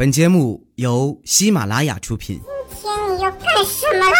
[0.00, 2.40] 本节目由喜马拉雅出品。
[2.70, 4.16] 今天你要干什么啦？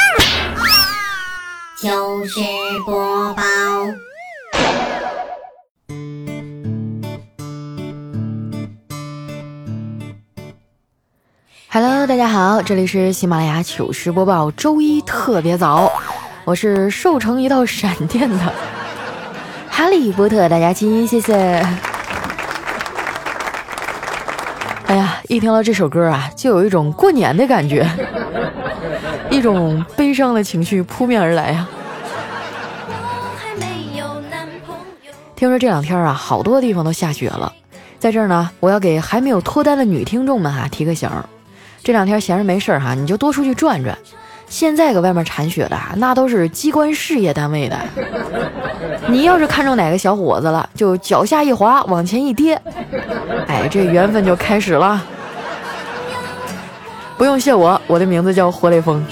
[1.81, 2.39] 糗事
[2.85, 3.43] 播报
[11.71, 15.91] ，Hello，大家好，这里是喜马拉雅糗事播报，周一特别早，
[16.45, 18.53] 我是瘦成一道闪电的
[19.71, 21.67] 哈利波特大家亲，谢谢。
[25.31, 27.89] 一听到这首歌啊，就有一种过年的感觉，
[29.31, 31.69] 一种悲伤的情绪扑面而来呀、
[35.37, 37.53] 听说这两天啊，好多地方都下雪了，
[38.01, 41.25] 在这儿呢，我要给还没有脱单的女听众们哈、提个醒儿。
[41.85, 43.97] 这两天闲着没事儿哈，你就多出去转转。
[44.49, 47.79] 现在搁外面铲雪的啊，那都是机关事业单位的。
[49.07, 52.61] 你要是看中哪个小伙子了，就脚下一滑，往前一跌，
[53.47, 55.01] 哎，这缘分就开始了。
[57.21, 59.05] 不用谢我，我的名字叫活雷锋。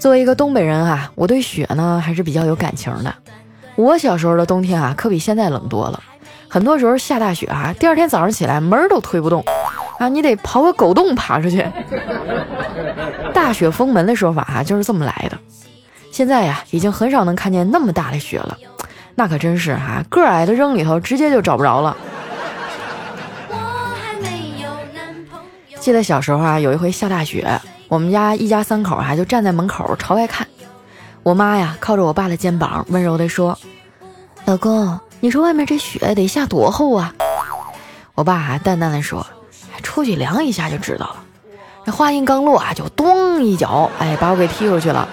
[0.00, 3.14] 作为一个东北人啊，我对雪呢还是比较有感情的。
[3.76, 6.02] 我小时候的冬天啊，可比现在冷多了。
[6.48, 9.44] 很多时候下大雪啊，第二天早上起来门儿都推不动，
[9.98, 11.62] 啊，你得刨个狗洞爬出去。
[13.34, 15.36] 大雪封门的说法啊，就是这么来的。
[16.10, 18.56] 现在呀，已经很少能看见那么大的雪了，
[19.14, 21.94] 那可真是哈、个儿矮的扔里头，直接就找不着了。
[25.84, 30.48] 记得小时候啊，有一回下大雪，我们家一家三口啊就站在门口朝外看。
[31.22, 33.58] 我妈呀靠着我爸的肩膀，温柔地说
[34.46, 37.14] ：“老公，你说外面这雪得下多厚啊？”
[38.16, 39.26] 我爸啊淡淡的说
[39.84, 41.16] ：“出去量一下就知道了。”
[41.84, 45.06] 这话音刚落啊，就咚一脚，哎，把我给踢出去了。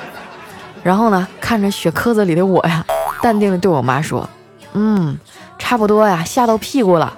[0.83, 2.85] 然后呢，看着雪壳子里的我呀，
[3.21, 4.29] 淡定的对我妈说
[4.71, 5.19] ：“嗯，
[5.59, 7.13] 差不多呀，下到屁股了。”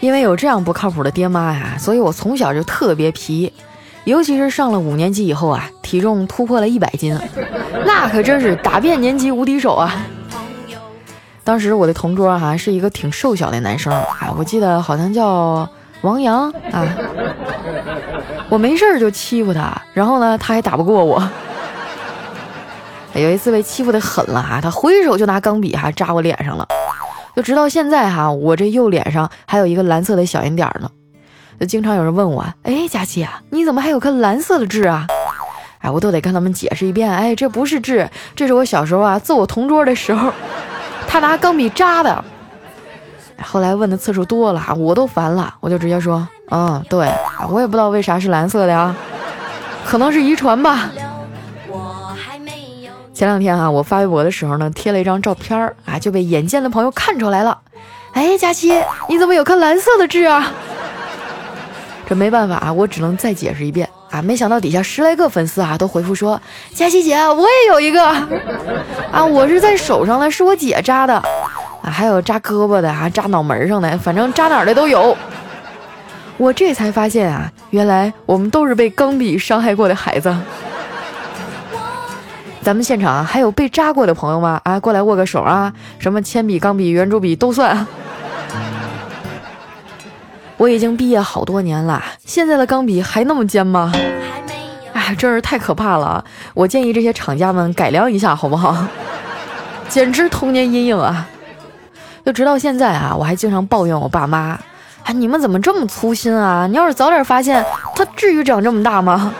[0.00, 3.52] 因为有这样不靠谱的爹妈呀，所以我从小就特别皮，
[4.04, 7.18] 尤其是上了五年级以后啊，体重突破了一百斤，
[7.84, 10.06] 那可真是打遍年级无敌手啊！
[11.44, 15.68] 当时我的同桌哈、是一个挺瘦小的男生啊，我记得好像叫
[16.00, 16.86] 王阳啊，
[18.48, 21.22] 我没事儿就欺负他，然后呢他还打不过我。
[23.12, 26.66] 有一次被欺负的狠了哈、他挥手就拿钢笔哈、扎我脸上了。
[27.34, 30.90] 就直到现在哈，我这右脸上还有一个蓝色的小圆点儿呢。
[31.58, 35.06] 就经常有人问我，哎，佳琪啊，你怎么还有颗蓝色的痣啊？
[35.80, 40.32] 哎，我都得跟他们解释一遍，哎，这不是痣，这是我小时候啊揍我同桌的时候，
[41.06, 42.24] 他拿钢笔扎的。
[43.42, 47.10] 后来问的次数多了，我都烦了，我就直接说，嗯，对，
[47.50, 48.94] 我也不知道为啥是蓝色的呀，
[49.84, 50.90] 可能是遗传吧。
[53.20, 57.60] 前两天啊，我发微博的时候呢，贴了一张照片儿啊，就被眼尖的朋友看出来了。
[58.14, 58.72] 哎，佳琪，
[59.10, 60.50] 你怎么有颗蓝色的痣啊？
[62.08, 64.22] 这没办法啊，我只能再解释一遍啊。
[64.22, 66.40] 没想到底下十来个粉丝啊都回复说
[66.72, 68.02] ：“佳琪姐，我也有一个
[69.12, 71.14] 啊，我是在手上的，是我姐扎的
[71.82, 75.14] 啊，还有扎胳膊的，还扎脑门上的，反正扎哪儿的都有。”
[76.38, 80.34] 我这才发现啊，原来我们都是被钢笔伤害过的孩子。
[82.70, 84.60] 咱们现场啊，还有被扎过的朋友吗？
[84.62, 85.72] 啊，过来握个手啊！
[85.98, 87.84] 什么铅笔、钢笔、圆珠笔都算。
[90.56, 93.92] 我已经毕业好多年了，现在的钢笔还那么尖吗？
[94.92, 96.24] 哎，真是太可怕了！
[96.54, 98.86] 我建议这些厂家们改良一下，好不好？
[99.90, 101.26] 简直童年阴影啊！
[102.24, 104.56] 就直到现在啊，我还经常抱怨我爸妈
[105.02, 106.68] ：“哎，你们怎么这么粗心啊？
[106.68, 107.66] 你要是早点发现，
[107.96, 109.34] 他至于长这么大吗？”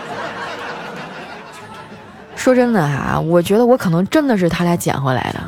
[2.41, 5.41] 说真的啊，我觉得我可能真的是他俩捡回来的。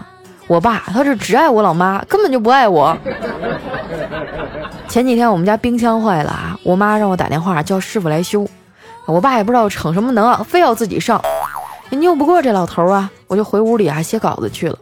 [0.46, 2.94] 我爸他是只爱我老妈，根本就不爱我。
[4.88, 8.46] 前几天我们家冰箱坏了啊，我妈让我打电话叫师傅来修，
[9.06, 11.18] 我爸也不知道逞什么能啊，非要自己上，
[11.88, 14.76] 也拗不过这老头啊，我就回屋里啊写稿子去了。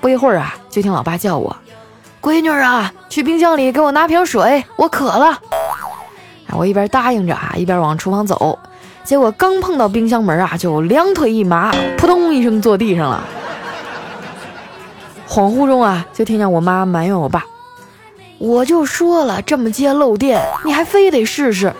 [0.00, 1.56] 不一会儿啊，就听老爸叫我
[2.22, 5.26] ：“闺女啊，去冰箱里给我拿瓶水，我渴了。”
[6.46, 8.56] 啊，我一边答应着啊，一边往厨房走。
[9.10, 13.24] 结果刚碰到冰箱门啊，就两腿一麻，扑通一声坐地上了。
[15.28, 17.44] 恍惚中啊，就听见我妈埋怨我爸
[18.38, 21.74] ：“我就说了，这么接漏电，你还非得试试。”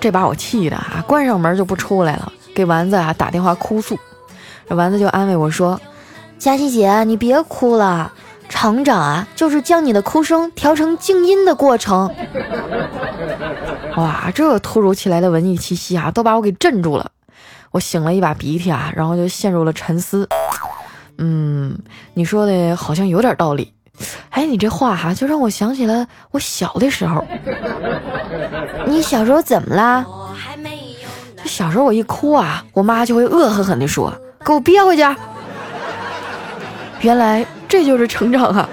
[0.00, 3.96] 这把我气的啊，关上门就不出来了，给丸子啊打电话哭诉。
[4.66, 5.80] 丸子就安慰我说
[6.40, 8.12] ：“佳琪姐，你别哭了，
[8.54, 12.08] 成长啊，就是将你的哭声调成静音的过程。
[13.96, 17.10] 哇，这突如其来的文艺气息啊，都把我给镇住了。
[17.72, 20.28] 我擤了一把鼻涕啊，然后就陷入了沉思。
[21.18, 21.76] 嗯，
[22.14, 23.72] 你说的好像有点道理。
[24.30, 27.24] 哎，你这话哈，就让我想起了我小的时候。
[28.86, 30.06] 你小时候怎么啦？
[31.44, 34.16] 小时候我一哭啊，我妈就会恶狠狠地说
[34.46, 35.04] ：“给我憋回去。”
[37.02, 37.44] 原来
[37.74, 38.68] 这就是成长啊！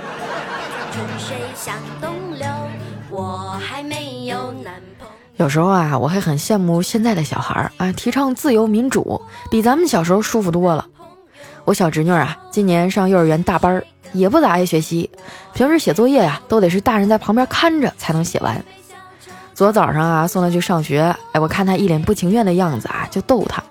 [5.37, 9.19] 有时候啊，我还很羡慕现在的小孩儿啊，提倡自由民主，
[9.49, 10.85] 比咱们小时候舒服多了。
[11.65, 13.83] 我小侄女啊，今年上幼儿园大班儿，
[14.13, 15.09] 也不咋爱学习，
[15.55, 18.63] 平时写作业呀，都得是大人在旁边看着才能写完。
[19.55, 23.63] 昨早上啊，送她去上学，哎，我看她一脸不情愿的样子啊，就逗她。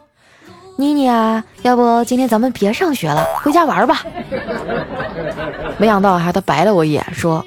[0.81, 4.03] 妮妮啊，要不今天咱们别上学了，回家玩吧。
[5.77, 7.45] 没想到哈，他白了我一眼，说：“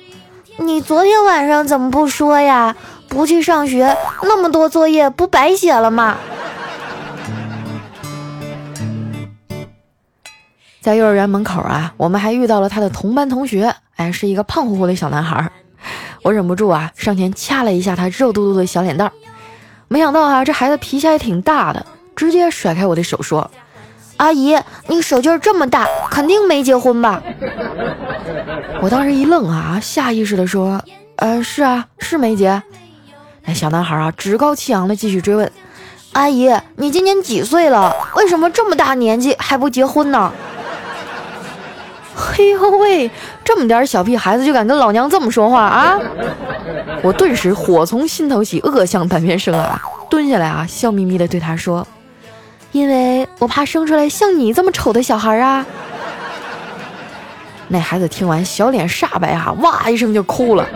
[0.58, 2.76] 你昨天晚上怎么不说呀？
[3.10, 6.16] 不去上学，那么多作业不白写了吗？”
[10.80, 15.50] 在幼儿园门口啊，我们还遇到了他的同班同学，哎，是一个胖乎乎的小男孩。
[16.22, 19.12] 我忍不住啊，上前掐了一下他肉嘟嘟的小脸蛋儿。
[19.88, 21.86] 没想到啊，这孩子脾气还挺大的。
[22.15, 23.50] 直接甩开我的手说
[24.18, 24.57] ：“阿姨，
[24.88, 27.21] 你手劲儿这么大，肯定没结婚吧？”
[28.81, 30.83] 我当时一愣啊，下意识的说
[31.18, 32.62] ：“呃，是啊，是没结。”
[33.45, 35.51] 那小男孩啊，趾高气扬的继续追问
[36.13, 37.94] ：“阿姨，你今年几岁了？
[38.15, 40.31] 为什么这么大年纪还不结婚呢？”
[42.15, 43.10] 嘿呦喂，
[43.44, 46.00] 这么点小屁孩子就敢跟老娘这么说话啊！
[47.01, 49.81] 我顿时火从心头起，恶向胆边生啊！
[50.12, 51.86] 蹲下来啊，笑眯眯的对他说。
[52.74, 55.66] 因为我怕生出来像你这么丑的小孩啊！
[57.70, 60.68] 那孩子听完，小脸煞白啊，哇一声就哭了。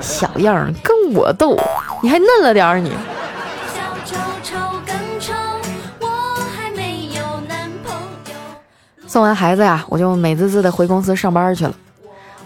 [0.00, 1.58] 小样儿，跟我斗，
[2.02, 2.92] 你还嫩了点儿你。
[9.06, 11.72] 送完孩子呀，我就美滋滋的回公司上班去了。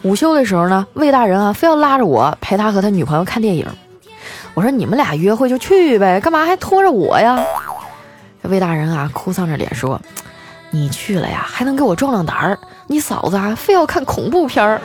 [0.03, 3.67] 午休的时候呢，魏大人啊，非要拉着我陪他和他女朋友看电影。
[4.55, 7.45] 我说你们俩约会就去呗，干嘛还拖着我呀？
[8.51, 9.99] 魏大人啊，哭丧着脸说
[10.71, 12.59] ：“你去了呀，还能给我壮壮胆儿。
[12.89, 14.81] 你嫂子啊，非要看恐怖片儿。”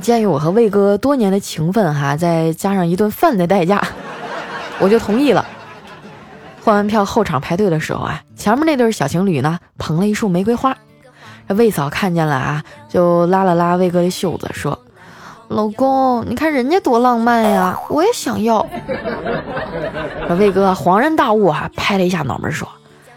[0.00, 3.82] 鉴于我和魏哥多年的情分哈，再加上一顿饭的代价，
[4.78, 5.44] 我就同意了。
[6.62, 10.76] 换完票后场排队的时候啊，前面那对小情侣呢，捧了一束玫瑰花。
[11.48, 14.78] 魏嫂看见了啊，就拉了拉魏哥的袖子说。
[15.48, 18.66] 老公，你看人家多浪漫呀，我也想要。
[20.38, 22.68] 魏哥恍然大悟啊，拍了一下脑门说：“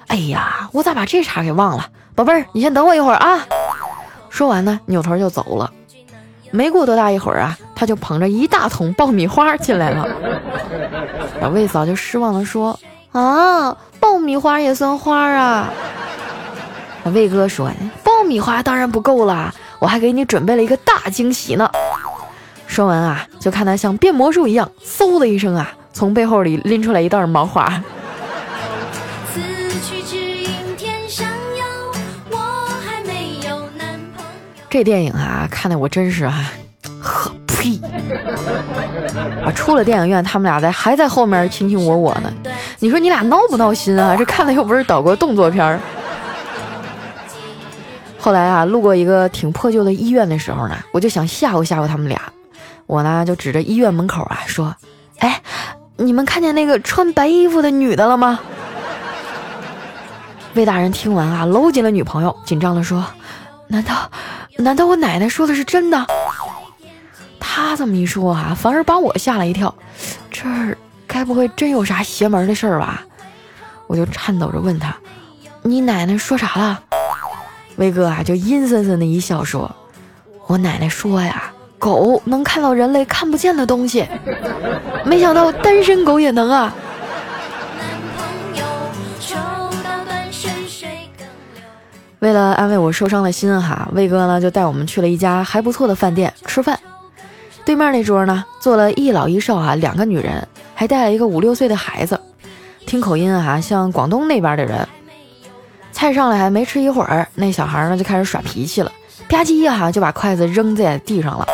[0.07, 1.85] 哎呀，我咋把这茬给忘了？
[2.15, 3.39] 宝贝儿，你先等我一会儿啊。”
[4.29, 5.71] 说完呢，扭头就走了。
[6.51, 10.07] 没过多大一会儿啊，他就捧着一大桶爆米花进来了。
[11.51, 12.79] 魏嫂就失望的说
[13.11, 15.69] ：“啊，爆米花也算花啊？”
[17.13, 17.71] 魏哥说
[18.03, 21.69] ：“爆米花当然不够啦，我还给你准备了一个大惊喜呢。”
[22.69, 27.83] 说完啊，就看他像变魔术一样，嗖的一声啊，从背后里拎出来一袋毛花。
[34.69, 36.51] 这电影啊，看的我真是啊，
[37.01, 37.81] 呵呸！
[39.43, 42.31] 啊，出了电影院，他们俩在还在后面卿卿我我呢。
[42.77, 44.15] 你说你俩闹不闹心啊？
[44.15, 45.79] 这看的又不是岛国动作片儿。
[48.19, 52.21] 后来啊，路过一个挺破旧的医院的时候呢，我就想吓唬吓唬他们俩。
[52.85, 54.75] 我呢就指着医院门口啊说
[55.19, 55.41] ：“哎，
[55.97, 58.39] 你们看见那个穿白衣服的女的了吗？”
[60.55, 63.05] 魏大人听完啊，搂紧了女朋友，紧张的说
[63.69, 64.09] ：“难道，
[64.57, 66.05] 难道我奶奶说的是真的？”
[67.39, 69.73] 他这么一说啊，反而把我吓了一跳。
[70.31, 70.75] 这儿
[71.05, 73.03] 该不会真有啥邪门的事儿吧？
[73.87, 74.95] 我就颤抖着问他
[75.61, 76.81] ：“你奶奶说啥了？”
[77.77, 79.73] 魏哥啊就阴森森的一笑说
[80.47, 84.05] ：“我奶奶说呀。”狗能看到人类看不见的东西，
[85.05, 86.71] 没想到单身狗也能啊！
[92.19, 96.77] 为了安慰我受伤的心哈，魏哥呢就带我们去了一家还不错的饭店吃饭。
[97.63, 100.45] 对面那桌呢坐了一老一少啊，两个女人，
[100.75, 102.19] 还带了一个五六岁的孩子，
[102.85, 104.85] 听口音啊像广东那边的人。
[105.93, 108.91] 菜上来还没吃一会儿，那小孩呢就开始耍脾气了，
[109.29, 111.47] 吧唧一下就把筷子扔在地上了。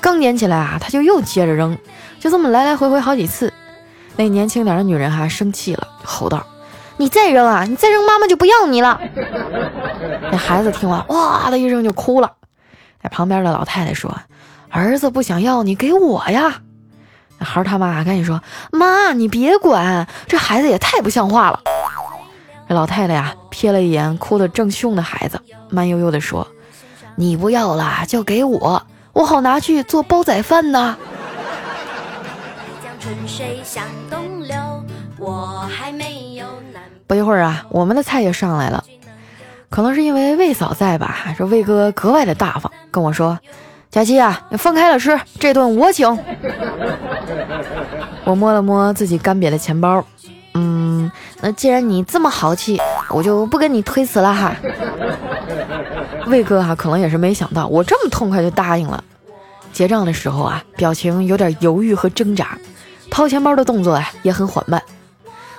[0.00, 1.76] 刚捡起来啊，他就又接着扔，
[2.20, 3.52] 就这么来来回回好几次。
[4.16, 6.44] 那年轻点的女人哈生气了，吼道
[6.98, 9.00] ：“你再扔啊，你再扔，妈妈就不要你了。
[10.30, 12.32] ”那孩子听完，哇的一声就哭了。
[13.02, 14.12] 那旁边的老太太说
[14.70, 16.62] ：“儿子不想要你，给我呀。”
[17.38, 21.60] 孩他妈赶紧说：“妈，你别管，这孩子也太不像话了。”
[22.68, 25.40] 这老太太呀，瞥了一眼哭得正凶的孩子，
[25.70, 26.48] 慢悠悠地说
[27.14, 30.96] ：“你不要了就给我，我好拿去做煲仔饭呢。”
[37.06, 38.84] 不一会儿啊，我们的菜也上来了。
[39.70, 43.38] 可能是因为魏嫂在吧，这魏哥格外的大方，跟我说
[43.90, 46.06] ：“佳琪啊，你分开了吃，这顿我请。”
[48.24, 50.04] 我摸了摸自己干瘪的钱包，
[50.54, 51.10] 嗯，
[51.40, 52.78] 那既然你这么豪气，
[53.10, 54.54] 我就不跟你推辞了哈。
[56.28, 59.02] 魏哥哈，可能也是没想到我这么痛快就答应了。
[59.72, 62.58] 结账的时候啊，表情有点犹豫和挣扎，
[63.10, 64.82] 掏钱包的动作啊也很缓慢。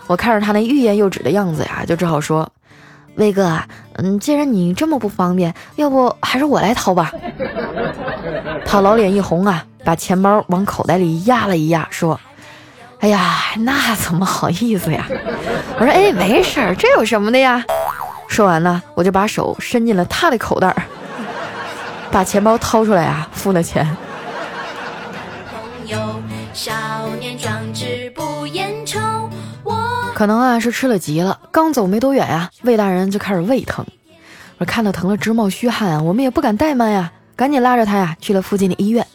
[0.08, 2.50] 我看着他那欲言又止的样子呀，就只好说
[3.16, 7.12] ：“魏哥，啊嗯，既然你这么不方便，要不还是我来掏吧。”
[8.66, 12.20] 他老脸一红啊，把钱包往口袋里压了一压，说
[13.00, 15.08] ：“哎呀，那怎么好意思呀？”
[15.80, 17.64] 我说：“哎，没事儿，这有什么的呀？”
[18.30, 20.74] 说完呢，我就把手伸进了他的口袋，
[22.10, 23.86] 把钱包掏出来啊，付了钱。
[30.14, 33.86] 可能啊是吃了急了，刚走没多远呀，魏大人就开始胃疼。
[34.58, 39.06] 我看到疼了直冒虚汗，我们也不敢怠慢呀，赶紧拉着他呀去了附近的医院。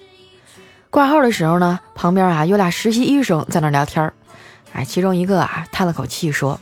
[0.90, 4.12] 挂号的时候呢，旁边啊有俩实习医生在那聊天儿。
[4.72, 6.58] 哎，其中一个啊叹了口气说：“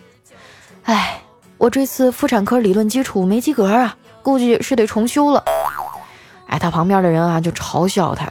[0.84, 1.21] 哎，
[1.62, 5.44] 我这次妇产科理论基础没及格啊，估计是得重修了。”
[6.50, 8.28] 哎，他旁边的人啊就嘲笑他。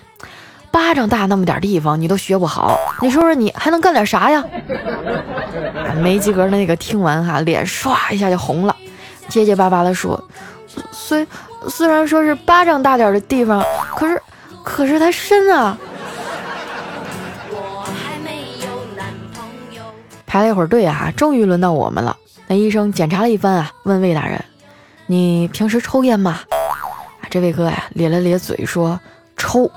[0.69, 4.43] 巴掌大那么点地方你都学不好，你说说你还能干点啥呀？
[6.01, 8.75] 没及格的那个听完哈，脸唰一下就红了，
[9.29, 10.21] 结结巴巴的说
[10.91, 11.25] ：“虽
[11.69, 13.63] 虽然说是巴掌大点的地方，
[13.95, 14.21] 可是
[14.61, 15.77] 可是它深啊。”
[20.27, 22.17] 排了一会儿队啊，终于轮到我们了。
[22.51, 24.37] 那医生检查了一番啊，问魏大人
[25.07, 26.41] ：“你平时抽烟吗？”
[27.31, 28.99] 这位哥呀咧了咧嘴说
[29.37, 29.71] ：“抽。”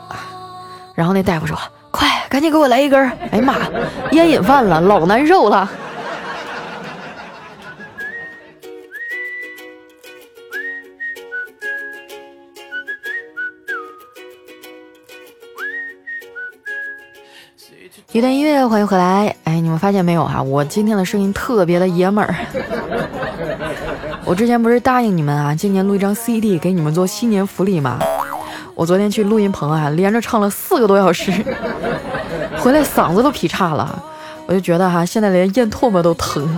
[0.97, 1.57] 然后那大夫说
[1.93, 3.01] ：“快，赶紧给我来一根！”
[3.31, 3.55] 哎呀妈，
[4.11, 5.71] 烟瘾犯了，老难受了。
[18.15, 19.35] 一段音乐，欢迎回来。
[19.43, 20.41] 哎，你们发现没有哈？
[20.41, 22.33] 我今天的声音特别的爷们儿。
[24.25, 27.99] 我之前不是答应你们啊，今年录一张 CD 给你们做新年福利吗？
[28.77, 31.33] 我昨天去录音棚啊，连着唱了四个多小时，
[32.59, 34.01] 回来嗓子都劈叉了。
[34.47, 36.57] 我就觉得哈，现在连咽唾沫都疼。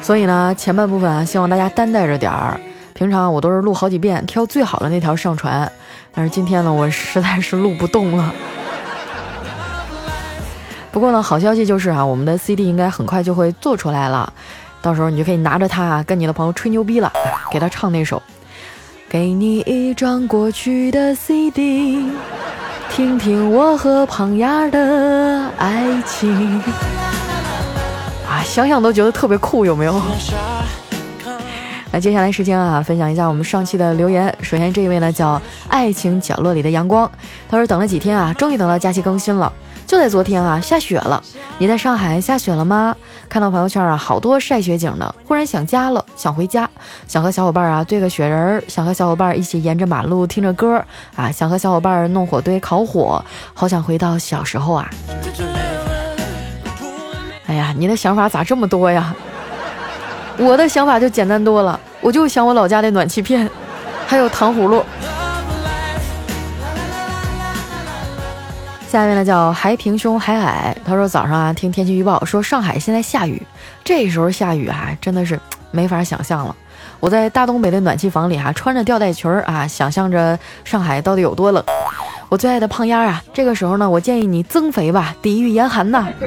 [0.00, 2.60] 所以呢，前半部分啊，希望大家担待着点儿。
[2.94, 5.68] 平常我都是录好几遍，挑最好的那条上传。
[6.14, 8.32] 但是今天呢，我实在是录不动了。
[10.92, 14.30] 不过呢，好消息就是啊，我们的 CD 应该很快就会做出来了，
[14.82, 17.10] 到时候你就可以拿着它啊跟你的朋友吹牛逼了，
[17.50, 18.22] 给他唱那首。
[19.08, 22.06] 给你一张过去的 CD，
[22.90, 26.60] 听听我和胖丫的爱情。
[28.28, 30.00] 啊，想想都觉得特别酷，有没有？
[31.90, 34.34] 那接下来时间啊，分享一下我们上期的留言。
[34.40, 37.10] 首先这一位呢叫爱情角落里的阳光，
[37.50, 39.52] 他说等了几天啊，终于等到假期更新了。
[39.92, 41.22] 就在昨天啊，下雪了。
[41.58, 42.96] 你在上海下雪了吗？
[43.28, 46.66] 看到朋友圈啊，好多晒雪景的，忽然想家了，想回家，
[47.06, 50.82] 想和小伙伴啊堆个雪人儿，想和小伙伴一起沿着马路听着歌
[51.14, 53.22] 啊，想和小伙伴弄火堆烤火，
[53.52, 54.88] 好想回到小时候啊！
[57.44, 59.14] 哎呀，你的想法咋这么多呀？
[60.38, 63.46] 我的想法就简单多了，我就想我老家的暖气片，
[64.06, 64.82] 还有糖葫芦。
[68.92, 73.40] 下面呢叫海平胸海海，他说早上啊听天气预报说上海现在下雨，
[73.82, 75.40] 这时候下雨啊真的是
[75.72, 76.54] 没法想象了。
[77.00, 81.64] 我在大东北的暖气房里哈穿着吊带裙儿啊，想象着上海到底有多冷。
[82.28, 86.06] 我最爱的胖丫啊，这个时候呢我建议你增肥吧，抵御严寒呐。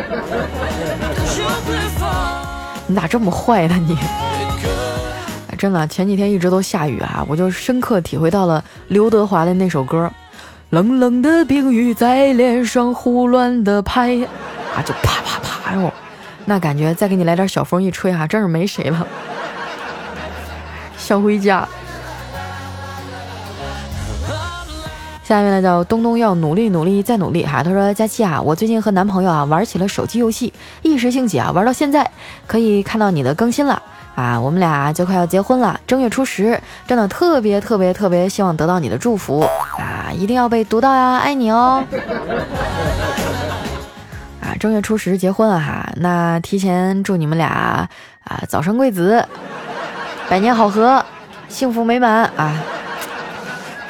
[2.88, 3.96] 你咋这么坏呢你？
[5.56, 10.12] 真的前几天一直都下雨啊，我就深刻体会到了刘德华的那首歌。
[10.72, 14.16] 冷冷的冰雨在脸上胡乱的拍，
[14.76, 15.94] 啊，就啪啪啪哟，
[16.46, 19.08] 那感觉再给你来点小风一吹啊，真是没谁了。
[20.98, 21.68] 想回家。
[25.28, 30.54] 下面呢叫东东要努力努力再努力哈，他说佳期啊，我最近和男朋友啊玩起了手机游戏，
[30.84, 32.12] 一时兴起啊玩到现在，
[32.46, 33.82] 可以看到你的更新了。
[34.14, 39.42] 啊，我们俩就快要结婚了，正月初十，真的特别特别特别希望得到你的祝福
[39.78, 40.10] 啊！
[40.16, 41.84] 一定要被读到呀，爱你哦。
[44.42, 47.90] 啊正月初十结婚了哈，那提前祝你们俩
[48.24, 49.26] 啊早生贵子，
[50.30, 51.04] 百年好合，
[51.50, 52.54] 幸福美满啊！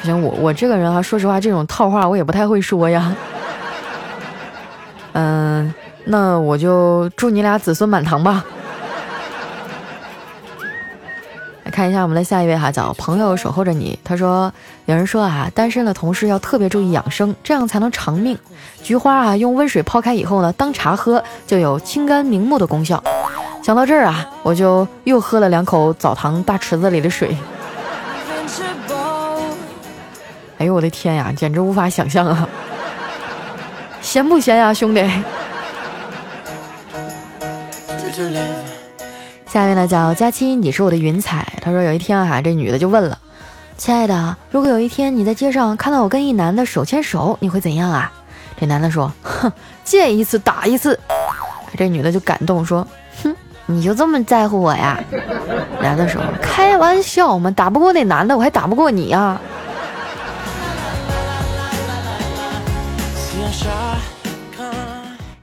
[0.06, 3.14] 行，我我这个人啊，说实话，这种套话我也不太会说呀。
[5.12, 8.44] 嗯，那我就祝你俩子孙满堂吧。
[11.64, 13.98] 来看一下我们的下一位哈，叫朋友守候着你。
[14.04, 14.52] 他说，
[14.84, 18.38] 有人说啊，单身的同事要特别注意养生，这样才能长命。
[18.82, 23.02] 菊花啊，用温水泡开以后呢，当茶喝就有清肝明目的功效。
[23.64, 27.36] 想到这儿啊，我就又喝了两口澡堂大池子里的水。
[30.58, 32.48] 哎呦我的天呀，简直无法想象啊！
[34.00, 35.02] 咸不咸呀，兄弟？
[39.46, 41.46] 下一位呢叫佳期，你是我的云彩。
[41.60, 43.18] 他说有一天啊，这女的就问了
[43.76, 48.10] ：“亲爱的，如果有一天你在街上看到我跟一男的手牵手，你会怎样啊？”
[48.58, 49.52] 这男的说：“哼，
[49.84, 50.98] 见一次打一次。”
[51.76, 52.86] 这女的就感动说
[53.22, 53.36] ：“哼，
[53.66, 54.98] 你就这么在乎我呀？”
[55.82, 59.38] 男的说：“开玩笑嘛，打不过那男的，我还打不过你呀。”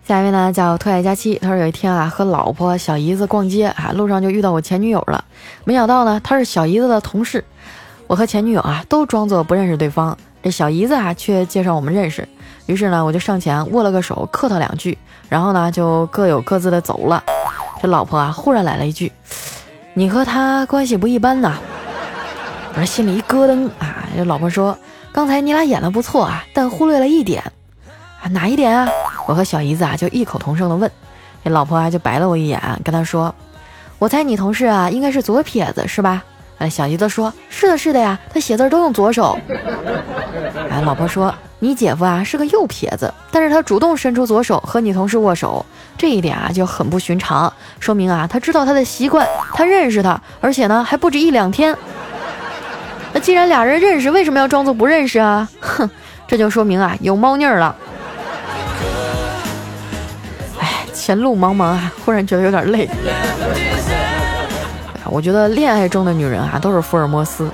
[0.05, 5.23] 下一位呢叫特爱佳期，他说有一天啊和老婆小姨子逛街啊，路上就遇到我前女友了。
[5.63, 7.43] 没想到呢她是小姨子的同事，
[8.05, 12.27] 我和前女友啊都装作不认识对方，这小姨子啊却介绍我们认识。
[12.65, 14.97] 于是呢我就上前握了个手，客套两句，
[15.29, 17.23] 然后呢就各有各自的走了。
[17.81, 19.11] 这老婆啊忽然来了一句
[19.95, 21.57] ：“你和他关系不一般呐。”
[22.75, 24.07] 我这心里一咯噔啊。
[24.15, 24.77] 这老婆说
[25.11, 27.41] ：“刚才你俩演的不错啊，但忽略了一点。”
[28.31, 28.89] 哪一点啊？
[29.25, 30.89] 我和小姨子啊就异口同声的问，
[31.43, 33.33] 这老婆啊就白了我一眼，跟他说
[33.99, 36.23] ：“我猜你同事啊应该是左撇子是吧？”
[36.59, 39.37] 哎，小姨子说：“是的，是的呀，他写字都用左手。”
[40.69, 45.65] 哎，老婆说：“你姐夫啊是个右撇子，但是他主动伸出左手和你同事握手，
[45.97, 51.75] 这一点啊就很不寻常，说明啊他知道他的习惯，他认识他，而且呢还不止一两天。
[53.11, 55.49] 那既然俩人认识，为什么要装作不认识啊？
[55.59, 55.89] 哼，
[56.27, 57.75] 这就说明啊有猫腻儿了。”
[61.05, 62.89] 前路茫茫啊，忽然觉得有点累。
[65.03, 67.45] 我觉得恋爱中的女人啊，都是福尔摩斯。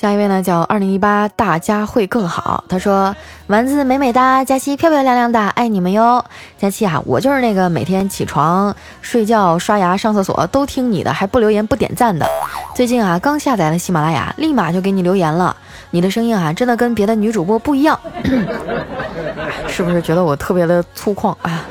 [0.00, 2.64] 下一位呢，叫二零一八，大家会更好。
[2.70, 3.14] 他说
[3.48, 6.24] ：“丸子美美哒，佳期漂漂亮亮的，爱你们哟。”
[6.56, 12.26] 佳期啊，我就是那个每天起床、睡觉、刷牙、上厕所都听你的，还不留言不点赞的。
[12.74, 15.54] 最近啊，刚下载了喜马拉雅，立马就给你留言了。
[15.90, 18.00] 你的声音啊，真的跟别的女主播不一样，
[19.68, 21.62] 是不是觉得我特别的粗犷啊？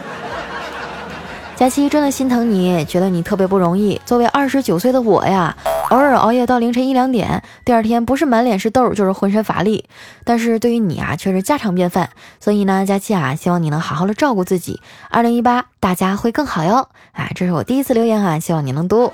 [1.60, 4.00] 佳期真的心疼你，觉得你特别不容易。
[4.06, 5.54] 作为二十九岁的我呀，
[5.90, 9.84] 偶尔熬夜到凌晨一两点，第二天不是满脸是痘，就是浑身乏力。
[10.24, 12.12] 但是对于你啊，却是家常便饭。
[12.40, 14.80] 所以呢，佳期啊，希望你能好好的照顾自己。
[15.10, 16.88] 二零一八，大家会更好哟。
[17.12, 19.12] 哎，这是我第一次留言啊，希望你能读。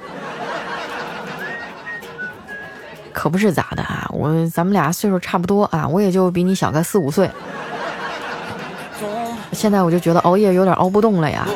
[3.12, 7.28] 可不是咋的啊，我咱们俩岁数差不多啊，我也就比你小个四五岁。
[9.52, 11.48] 现在我就觉得熬夜有点熬不动了呀。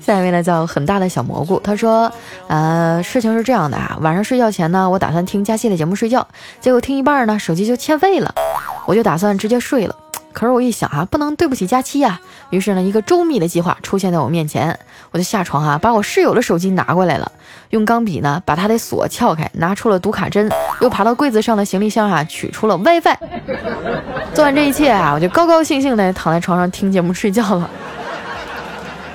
[0.00, 2.12] 下一位呢叫很大的小蘑菇，他说，
[2.48, 6.26] 呃，事情是这样的啊，晚上睡觉前呢，我打算听佳期的节目睡觉，
[6.60, 8.34] 结果听一半呢，手机就欠费了，
[8.84, 9.94] 我就打算直接睡了。
[10.32, 14.78] 可是我一想啊，不能对不起佳期呀，于是呢，一个周密的计划出现在我面前，
[15.10, 17.30] 我就下床啊，把我室友的手机拿过来了。
[17.70, 23.16] 用钢笔呢把他的锁撬开，拿出了读卡针，又爬到柜子上的行李箱啊，取出了 WiFi。
[24.34, 27.70] 做完这一切啊，我就高高兴兴的躺在床上听节目睡觉了。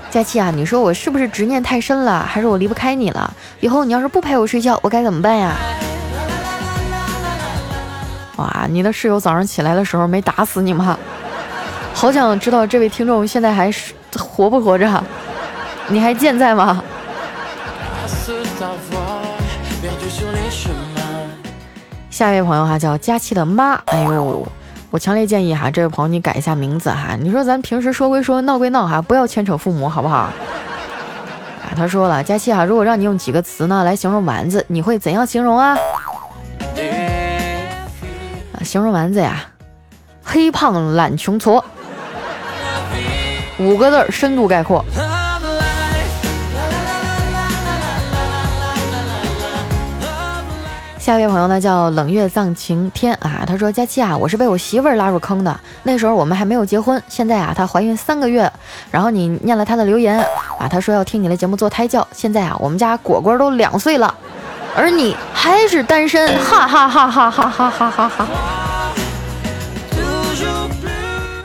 [0.10, 3.32] 佳期啊，你说我是不是执念太深了，还是我离不开你了？
[3.60, 5.56] 以后你要是不陪我睡觉，我该怎么办呀？
[8.38, 10.98] 哇，你的室友早上起来的时候没打死你吗？
[11.94, 15.04] 好想知道这位听众现在还是活不活着？
[15.88, 16.84] 你还健在吗？
[22.12, 24.48] 下一位朋友哈叫佳琪的妈，哎呦，
[24.92, 27.16] 我强烈建议哈这位朋友你改一下名字哈。
[27.20, 30.18] 你说咱平时说归说，闹归闹哈，不要牵扯父母好不好？
[30.18, 30.32] 啊，
[31.76, 35.76] 他说了，佳琪啊，如果让你用几个词呢来形容丸子，你会怎样形容啊？
[38.68, 39.46] 形容丸子呀，
[40.22, 41.64] 黑胖懒穷矬，
[43.58, 44.84] 五个字深度概括。
[51.00, 55.58] 下一位朋友呢叫冷月藏晴天啊，他说佳期啊，我是被我媳妇儿拉入坑的。
[55.84, 58.52] 那时候我们还没有结婚，现在啊她怀孕三个月，
[58.92, 60.20] 然后你念了她的留言
[60.60, 62.06] 啊，她说要听你的节目做胎教。
[62.12, 64.14] 现在啊我们家果果都两岁了，
[64.78, 68.10] 而你还是单身哈哈哈哈哈哈哈哈哈。
[68.10, 68.28] 哈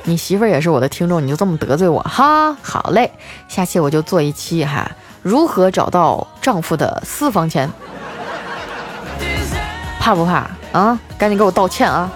[0.05, 3.11] 你媳妇儿也是我的听众你就这么得罪我哈好嘞
[3.49, 4.91] 下期我就做一期哈
[5.23, 7.71] 如何找到丈夫的私房钱？
[9.99, 10.47] 怕不怕？
[10.73, 12.11] 啊赶紧给我道歉啊。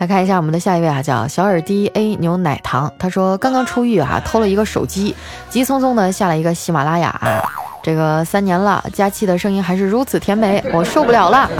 [0.00, 5.14] 来看一下我们的下一位啊，叫小耳滴 A 牛奶糖，他说刚刚出狱啊，偷了一个手机，
[5.50, 7.44] 急匆匆的下了一个喜马拉雅啊，
[7.82, 11.50] 这个三年了，佳期的声音还是如此甜美，我受不了了啊！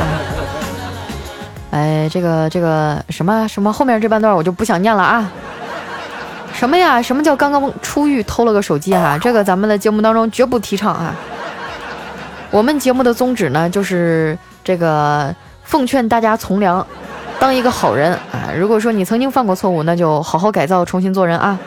[1.73, 5.31] 哎，这个这个什么什么后面这半段我就不想念了啊！
[6.55, 7.03] 什么呀？
[7.03, 9.19] 什么叫刚刚出狱偷了个手机哈？
[9.19, 11.15] 这个咱们的节目当中绝不提倡啊！
[12.51, 16.87] 我们节目的宗旨呢，就是这个奉劝大家从良。
[17.41, 18.53] 当一个好人啊！
[18.55, 21.59] 如果说你曾经犯过错误，那就好好改造，重新做人啊！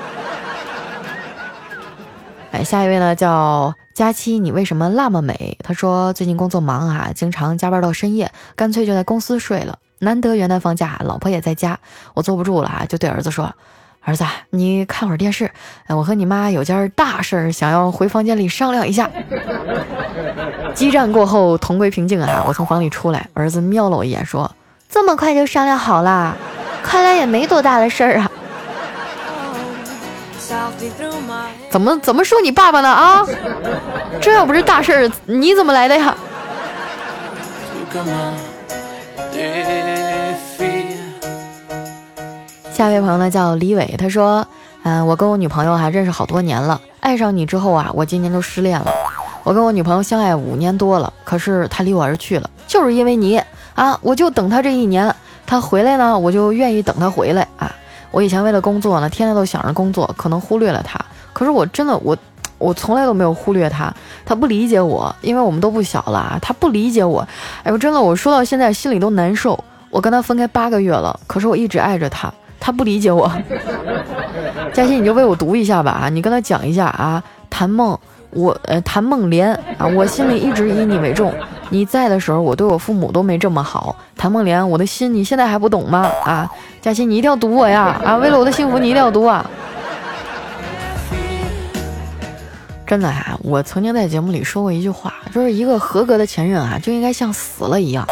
[2.51, 5.57] 哎，下一位呢叫佳期，你为什么那么美？
[5.63, 9.79] 他说最近工作忙啊，经常加班到深夜，干脆就在公司睡了。
[9.97, 11.79] 难得元旦放假，老婆也在家，
[12.13, 13.51] 我坐不住了啊，就对儿子说
[14.05, 15.49] ：“儿子，你看会儿电视，
[15.87, 19.09] 我和你妈有件大事儿，想要回房间里商量一下。”
[20.75, 22.43] 激战过后，同归平静啊！
[22.47, 24.51] 我从房里出来，儿子瞄了我一眼，说。
[24.93, 26.37] 这么快就商量好了，
[26.83, 28.29] 看来也没多大的事儿啊。
[31.71, 33.25] 怎么怎么说你爸爸呢啊？
[34.21, 36.15] 这要不是大事儿，你怎么来的呀？
[42.71, 44.45] 下一位朋友呢叫李伟，他说
[44.85, 48.93] ：“嗯，我跟我女朋友还认识好多年了，爱上你之后啊，我今年就失恋了。
[49.43, 53.41] 我跟我女朋友相爱五年多了，可是她离我而去了，就是因为你。”
[53.75, 55.13] 啊，我就等他这一年，
[55.45, 57.71] 他回来呢，我就愿意等他回来啊。
[58.11, 60.99] 我以前为了工作呢，天天都想着工作，可能忽略了他。
[61.33, 62.15] 可是我真的，我
[62.59, 63.91] 我从来都没有忽略他。
[64.25, 67.27] 他不理解我，因为我们都不小了啊，他不理解我。
[67.63, 69.61] 哎呦，真的，我说到现在心里都难受。
[69.89, 73.31] 我跟他分开八个月了，可是我一直爱着他，他不理解我。
[74.73, 77.97] 嘉欣，你就为我读一下吧啊，你跟他讲一下啊，谭梦。
[78.35, 81.33] 我呃，谭梦莲啊，我心里一直以你为重。
[81.69, 83.95] 你在的时候，我对我父母都没这么好。
[84.15, 86.09] 谭梦莲，我的心你现在还不懂吗？
[86.23, 86.49] 啊，
[86.81, 87.99] 佳琪，你一定要读我呀！
[88.05, 89.49] 啊，为了我的幸福，你一定要读啊！
[92.85, 98.05] 真的啊，我曾经在节目里说过一句话，就是一个合格的前任啊，就应该像死了一样。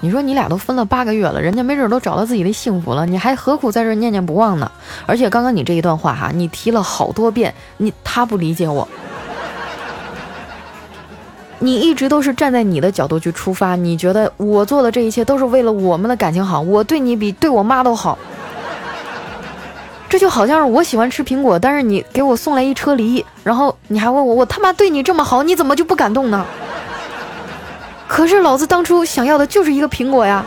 [0.00, 4.70] 你说你俩都分了八个月了，人家没准都找到自己的幸福了，你还何苦在这念念不忘呢？
[5.04, 8.86] 而且刚刚你这一段话哈，你提了好多遍，你他不理解我。
[11.64, 18.18] 你一直都是站在你的角度去出发，你觉得我做的这一切都是为了我们的感情好，我对你比对我妈都好。
[20.10, 26.44] 这就好像是我喜欢吃苹果，但是你给我送来一车梨，然后你还问我，我他妈对你这么好，你怎么就不感动呢？
[28.06, 30.44] 可是老子当初想要的就是一个苹果呀。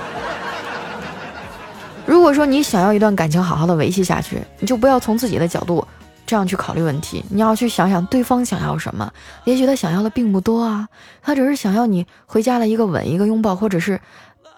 [2.06, 5.86] 如果说你想要一段感情好好的维系下去，你就不要从自己的角度。
[6.28, 9.12] 这样去考虑问题，你要去想想对方想要什么。
[9.46, 10.88] 也许他想要的并不多啊，
[11.24, 14.00] 他只是想要你回家的一个吻、一个拥抱，或者是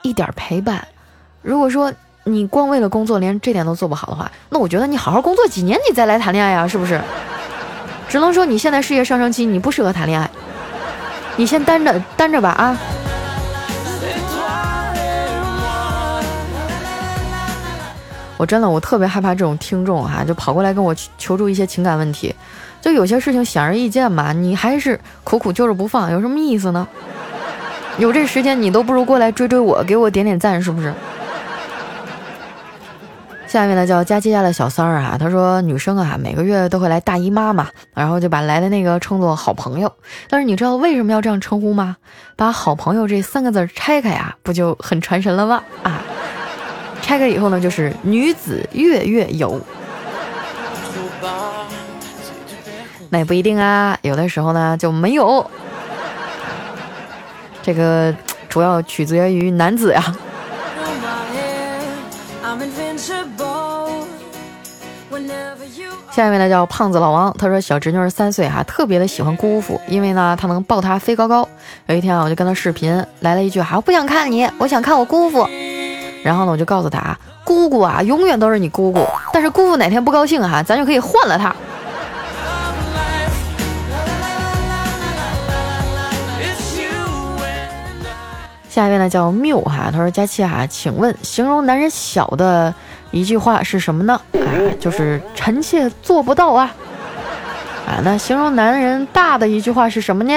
[0.02, 0.86] 一点陪伴。
[1.44, 7.00] 如果说你光为了工作连这点都做不好的话，那我觉得你好好工作几年，你再来谈恋爱啊，是不是？
[8.10, 10.30] 只能说你现在事业上升期，你不适合谈恋爱，
[11.38, 12.76] 你先单着单着吧啊。
[18.40, 22.34] 我真的，我特别害怕这种听众哈，就跑过来跟我求助一些情感问题，
[22.80, 26.88] 就有些事情显而易见嘛，你还是苦苦揪着不放，有什么意思呢？
[27.98, 30.94] 有这时间你都不如过来追追我，给我点点赞，是不是？
[33.46, 39.92] 下面呢叫佳琪家的小三儿啊，他说女生啊每个月都会来大姨妈嘛，然后就把来的那个称作好朋友，
[40.30, 41.98] 但是你知道为什么要这样称呼吗？
[42.38, 45.62] 把好朋友这三个字拆开呀，不就很传神了吗？
[45.84, 46.02] 啊！
[47.02, 49.60] 拆开以后呢，就是女子月月有，
[53.10, 55.50] 那也不一定啊，有的时候呢就没有。
[57.62, 58.14] 这个
[58.48, 60.04] 主要取决于男子呀。
[66.12, 71.48] 下一位呢叫胖子老王，他说小侄女儿三岁哈，特别的喜欢姑父，因为呢他能抱她飞高高。
[71.88, 75.48] 有一天啊，我就跟他视频，来了一句哈，我不想看你，我想看我姑父。
[76.24, 79.06] 然后呢，我就告诉他，姑姑啊，永远都是你姑姑。
[79.32, 81.56] 但是姑父哪天不高兴哈，咱就可以换了他。
[88.70, 92.74] 下一位呢叫缪哈，他说佳期啊，请问形容男人小的
[93.12, 94.22] 一句话是什么呢？
[94.34, 94.40] 啊，
[94.80, 96.72] 就是臣妾做不到啊。
[97.88, 100.34] 啊，那形容男人大的一句话是什么呢？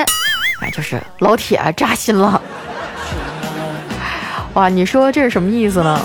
[0.60, 2.40] 啊，就是老铁扎心了。
[4.54, 5.98] 哇，你说这是什么意思呢？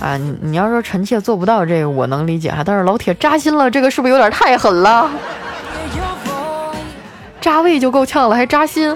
[0.00, 2.62] 啊，你你要说臣妾做不到这个，我能理解哈。
[2.62, 5.10] 但是老铁扎心了，这个是不是有点太狠了？
[7.40, 8.94] 扎胃就够呛了，还扎心。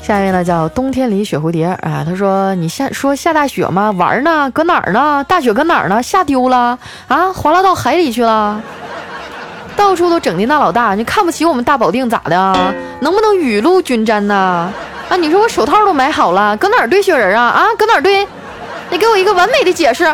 [0.00, 3.90] 下一位呢叫冬天里雪蝴蝶啊，他说你下说下大雪吗？
[3.90, 4.50] 玩呢？
[4.52, 5.24] 搁哪儿呢？
[5.28, 6.02] 大雪搁哪儿呢？
[6.02, 7.32] 下丢了啊？
[7.32, 8.62] 滑落到海里去了？
[9.78, 12.74] 到处都整的那老大，你看不起我们大保定咋的？
[13.00, 14.34] 能不能雨露均沾呢？
[15.08, 17.44] 啊，你说我手套都买好了，搁哪堆雪人啊？
[17.44, 18.26] 啊，搁哪堆？
[18.90, 20.12] 你给我一个完美的解释。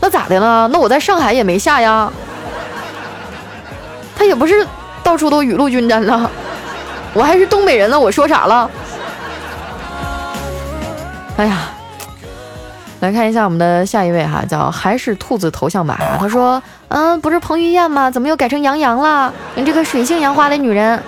[0.00, 0.66] 那咋的了？
[0.68, 2.10] 那我在上海也没下呀。
[4.16, 4.66] 他也不是。
[5.04, 6.30] 到处都雨露均沾了，
[7.14, 8.70] 我还是东北人呢，我说啥了？
[11.38, 11.70] 哎呀，
[13.00, 15.98] 来看一下我们的下一位哈，叫还是兔子头像吧。
[16.18, 18.10] 他说，嗯，不是彭于晏吗？
[18.10, 19.32] 怎么又改成杨洋了？
[19.54, 21.00] 你这个水性杨花的女人。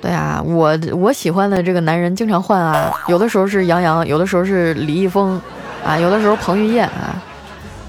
[0.00, 5.40] 对啊，我我喜欢的这个男人经常换啊，有的时候是杨洋，有的时候是李易峰，
[5.84, 7.16] 啊，有的时候彭于晏啊。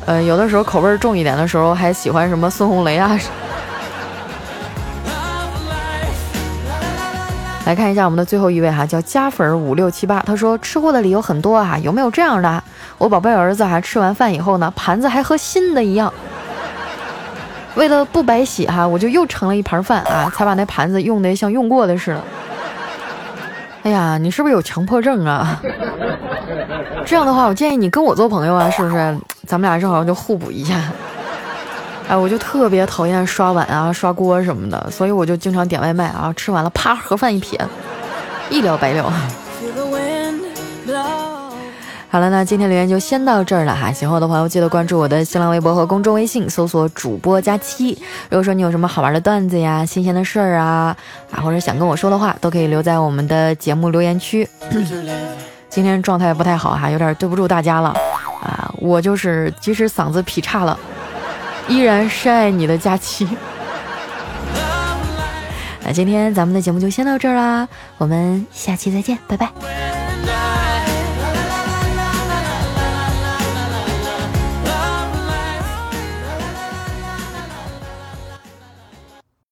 [0.05, 3.19] 呃，有的时候口味重一点的时候，还喜欢什么孙红雷啊？
[7.65, 12.63] 来看一下我们的最后一位哈，叫加粉五六七八，他说吃货的理由很多啊，有没有这样的？
[12.97, 16.11] 我宝贝儿子哈，吃完饭以后呢，盘子还和新的一样。
[17.75, 22.23] 为了不白洗哈，我就又盛了一盘饭啊，才把那盘子用的像用过的似的。
[23.83, 25.61] 哎呀，你是不是有强迫症啊？
[27.05, 29.17] 这样的话，我建议你跟我做朋友啊，是不是？
[29.45, 30.75] 咱们俩正好就互补一下。
[32.09, 37.59] 哎，我就特别讨厌刷碗啊、刷锅什么的，所以我就经常点外卖啊，吃完了啪盒饭一撇，
[38.49, 39.13] 一了百了。
[42.09, 43.91] 好了，那今天留言就先到这儿了哈。
[43.91, 47.95] 喜欢我的朋友记得关注我的新浪微博和公众微信，搜索主播佳期。
[48.31, 50.97] 如果说你有什么好玩的段子呀、新鲜的事儿啊
[51.29, 54.49] 啊，或者想跟我说的话，都可以留在我们的节目留言区。
[55.69, 57.89] 今天状态不太好哈，有点对不住大家了
[58.41, 58.73] 啊！
[58.79, 60.75] 我就是即使嗓子劈叉了，
[61.69, 63.27] 依然深爱你的假期。
[65.85, 70.08] 那今天咱们的节目就先到这儿啦，我们下期再见，拜拜。